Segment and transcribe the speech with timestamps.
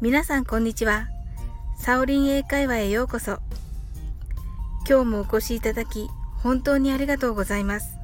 [0.00, 1.08] 皆さんこんにちは。
[1.76, 3.40] サオリン英会話へようこそ。
[4.88, 7.98] 今日もお越しいただき、本当にありがとうございます。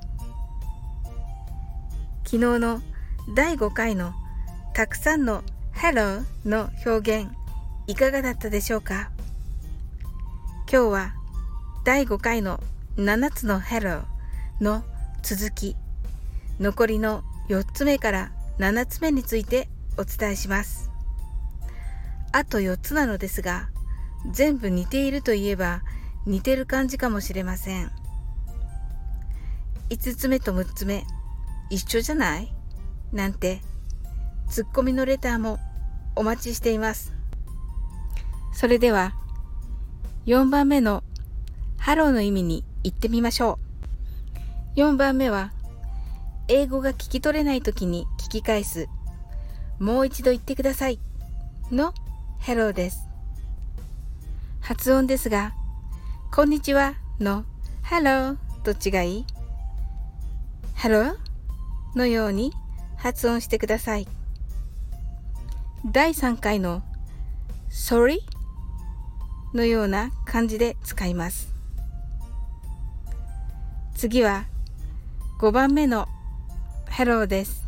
[2.25, 2.83] 昨日の
[3.37, 4.13] 第5回の
[4.73, 7.31] たくさんの Hello の表現、
[7.87, 9.13] いかがだったでしょうか？
[10.69, 11.15] 今日は
[11.85, 12.59] 第5回の
[12.97, 14.03] 7つの Hello
[14.61, 14.83] の
[15.23, 15.77] 続き、
[16.59, 20.91] 残りの4つ目から7つ目についてお伝えします。
[22.37, 23.69] あと4つなのですが、
[24.33, 25.83] 全部似ているといえば
[26.27, 27.93] 似てる感じかもしれません。
[29.91, 31.05] 5つ目と6つ目、
[31.71, 32.53] 一緒じゃない？
[33.13, 33.61] なんて、
[34.49, 35.61] ツッコミのレターも
[36.17, 37.13] お待ちしています。
[38.53, 39.15] それでは、
[40.27, 41.05] 4番目の
[41.79, 43.61] ハローの意味に行ってみましょ
[44.77, 44.81] う。
[44.81, 45.53] 4番目は、
[46.49, 48.89] 英語が聞き取れない時に聞き返す。
[49.79, 50.99] もう一度言ってください。
[51.71, 51.95] の
[52.47, 53.09] Hello です。
[54.61, 55.55] 発音ですが、
[56.31, 57.47] こんにちはの
[57.83, 59.25] Hello と違い、
[60.77, 61.17] Hello
[61.97, 62.53] のように
[62.99, 64.07] 発音してください。
[65.91, 66.83] 第3回の
[67.71, 68.19] Sorry
[69.55, 71.55] のような感じで使います。
[73.95, 74.45] 次は
[75.41, 76.09] 5番目の
[76.91, 77.65] Hello です。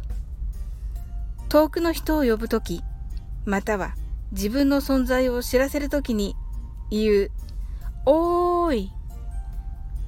[1.49, 2.85] 遠くの人を呼ぶとき、
[3.47, 3.95] または
[4.33, 6.35] 自分の存在を知らせるときに
[6.91, 7.31] 言う、
[8.05, 8.93] おーい。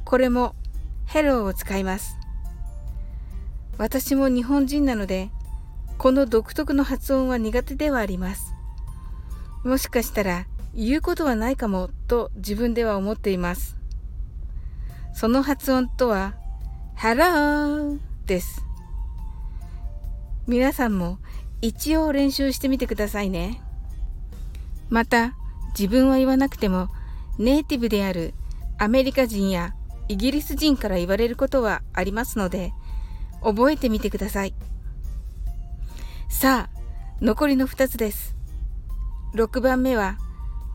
[0.05, 0.55] これも
[1.07, 2.17] Hello を使います。
[3.79, 5.31] 私も日本人なので、
[5.99, 8.55] この独特の発音は苦手ではあります。
[9.65, 13.77] もしかしたら言うことはないかもと自分では思っています。
[15.13, 16.35] その発音とは
[16.97, 18.65] Hello です。
[20.47, 21.19] 皆さんも
[21.61, 23.61] 一応練習してみてくださいね。
[24.91, 25.35] また、
[25.79, 26.89] 自分は言わなくても
[27.39, 28.35] ネイティブである
[28.79, 29.75] アメリカ人や
[30.09, 32.73] イギリス人から言われることはありますので、
[33.43, 34.55] 覚えてみてください。
[36.29, 36.79] さあ、
[37.21, 38.37] 残りの2つです。
[39.35, 40.17] 6番目は、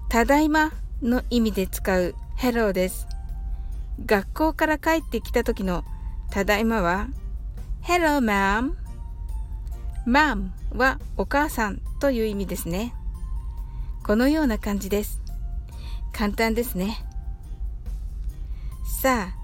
[0.09, 3.07] ただいまの意味で使う Hello です。
[4.06, 5.84] 学校から帰ってきた時の
[6.31, 7.07] ただいまは
[7.84, 8.74] Hello ma'am
[10.06, 12.94] mom はお母さんという意味ですね。
[14.05, 15.21] このような感じです。
[16.11, 17.05] 簡単ですね。
[19.01, 19.35] さあ、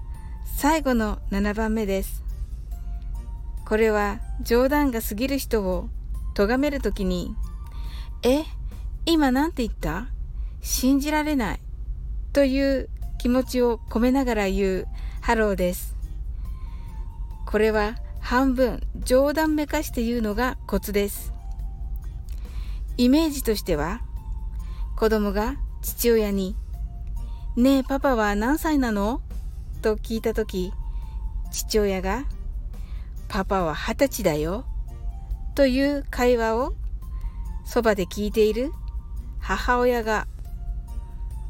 [0.44, 2.22] 最後の7番目です。
[3.66, 5.88] これは冗談が過ぎる人を
[6.34, 7.34] 咎めるときに、
[8.22, 8.44] え、
[9.06, 10.08] 今なんて言った？
[10.60, 11.60] 信じられない
[12.34, 14.88] という気持ちを込めながら言う
[15.22, 15.96] ハローです。
[17.46, 21.32] これは半分冗談めかして言うのがコツです。
[22.98, 24.02] イメージとしては
[25.00, 26.54] 子供が父親に
[27.56, 29.22] 「ねえパパは何歳なの?」
[29.80, 30.74] と聞いた時
[31.50, 32.26] 父親が
[33.26, 34.66] 「パパは二十歳だよ」
[35.56, 36.74] という会話を
[37.64, 38.74] そばで聞いている
[39.38, 40.26] 母親が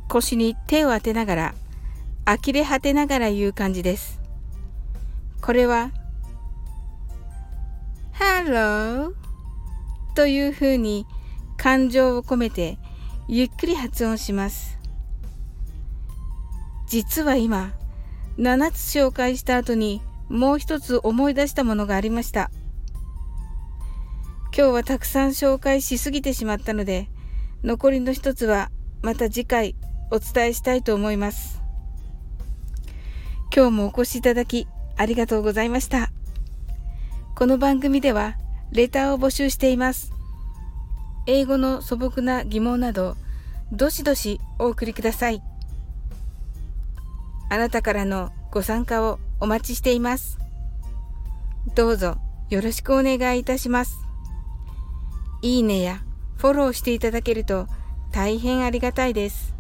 [0.09, 1.55] 腰に手を当てながら
[2.27, 4.21] 呆れ果てながら言う感じです。
[5.43, 5.91] これは
[8.13, 9.13] Hello
[10.15, 11.05] というふうに
[11.57, 12.79] 感情を込めて
[13.33, 14.77] ゆっくり発音します。
[16.89, 17.71] 実は今、
[18.39, 22.51] 7つ紹介した後にもう一つ思い出したものがありました。
[24.47, 27.09] 今日はたくさん紹介しすぎてしまったので、
[27.63, 28.69] 残りの一つは
[29.01, 29.77] また次回
[30.11, 31.63] お伝えしたいと思います。
[33.55, 36.11] 今日もお越しいただきありがとうございました。
[37.37, 38.35] この番組では
[38.73, 40.13] レターを募集しています。
[41.27, 43.17] 英語の素朴な疑問など、
[43.73, 45.43] どしどしお送りください。
[47.49, 50.39] あなたからのご参加をお待ちしています。
[51.75, 52.17] どうぞ
[52.49, 53.97] よろしくお願いいたします。
[55.43, 56.03] いいねや
[56.37, 57.67] フォローしていただけると
[58.13, 59.55] 大変ありがたいです。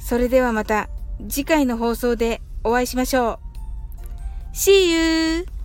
[0.00, 0.88] それではまた
[1.28, 3.40] 次回の放送でお会いしましょ
[4.52, 4.54] う。
[4.54, 4.90] See
[5.40, 5.57] you!